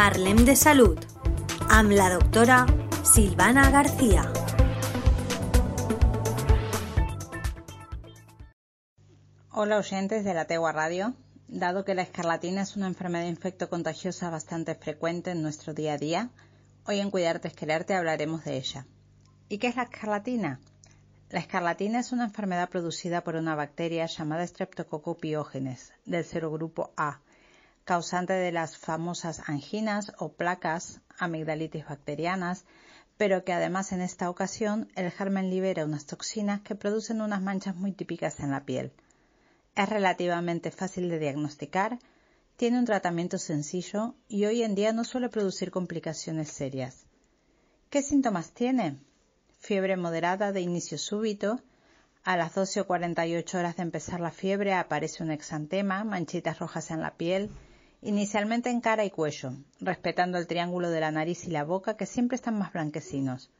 [0.00, 1.02] Parlem de Salut
[1.76, 2.62] amb la doctora
[3.04, 4.22] Silvana García.
[9.52, 11.12] Hola oyentes de la Tegua Radio.
[11.48, 16.30] Dado que la escarlatina es una enfermedad infecto-contagiosa bastante frecuente en nuestro día a día,
[16.86, 18.86] hoy en Cuidarte es Quererte hablaremos de ella.
[19.50, 20.60] ¿Y qué es la escarlatina?
[21.28, 27.20] La escarlatina es una enfermedad producida por una bacteria llamada Streptococcus pyogenes del serogrupo A,
[27.84, 32.64] causante de las famosas anginas o placas, amigdalitis bacterianas,
[33.16, 37.76] pero que además en esta ocasión el germen libera unas toxinas que producen unas manchas
[37.76, 38.92] muy típicas en la piel.
[39.76, 41.98] Es relativamente fácil de diagnosticar,
[42.56, 47.06] tiene un tratamiento sencillo y hoy en día no suele producir complicaciones serias.
[47.88, 48.98] ¿Qué síntomas tiene?
[49.58, 51.60] Fiebre moderada de inicio súbito.
[52.22, 56.90] A las 12 o 48 horas de empezar la fiebre aparece un exantema, manchitas rojas
[56.90, 57.50] en la piel,
[58.02, 62.06] inicialmente en cara y cuello, respetando el triángulo de la nariz y la boca que
[62.06, 63.50] siempre están más blanquecinos.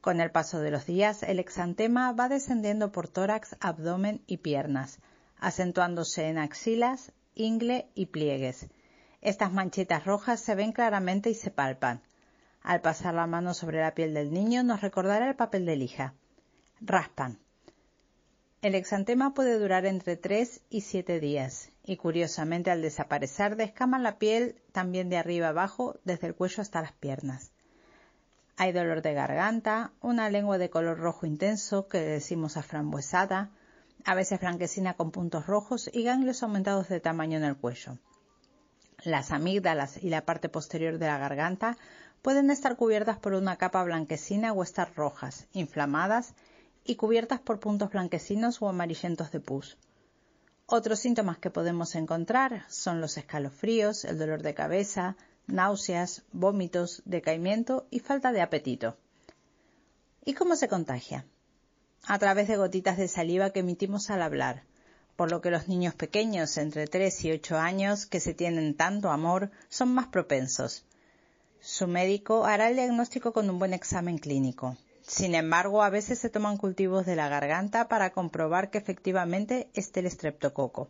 [0.00, 4.98] Con el paso de los días, el exantema va descendiendo por tórax, abdomen y piernas,
[5.38, 8.66] acentuándose en axilas, ingle y pliegues.
[9.22, 12.02] Estas manchitas rojas se ven claramente y se palpan.
[12.62, 16.14] Al pasar la mano sobre la piel del niño nos recordará el papel de lija.
[16.80, 17.38] Raspan.
[18.60, 24.18] El exantema puede durar entre 3 y 7 días y curiosamente al desaparecer descaman la
[24.18, 27.52] piel también de arriba abajo desde el cuello hasta las piernas.
[28.56, 33.50] Hay dolor de garganta, una lengua de color rojo intenso que decimos aframbuesada,
[34.04, 37.98] a veces blanquecina con puntos rojos y ganglios aumentados de tamaño en el cuello.
[39.02, 41.76] Las amígdalas y la parte posterior de la garganta
[42.22, 46.34] pueden estar cubiertas por una capa blanquecina o estar rojas, inflamadas
[46.84, 49.76] y cubiertas por puntos blanquecinos o amarillentos de pus.
[50.66, 57.86] Otros síntomas que podemos encontrar son los escalofríos, el dolor de cabeza, náuseas, vómitos, decaimiento
[57.90, 58.96] y falta de apetito.
[60.24, 61.26] ¿Y cómo se contagia?
[62.06, 64.64] a través de gotitas de saliva que emitimos al hablar,
[65.16, 69.10] por lo que los niños pequeños entre 3 y 8 años que se tienen tanto
[69.10, 70.84] amor son más propensos.
[71.60, 74.76] Su médico hará el diagnóstico con un buen examen clínico.
[75.06, 80.00] Sin embargo, a veces se toman cultivos de la garganta para comprobar que efectivamente esté
[80.00, 80.88] el estreptococo.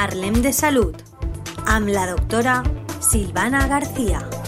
[0.00, 1.02] Parlem de Salut
[1.68, 2.62] amb la doctora
[3.04, 4.39] Silvana García.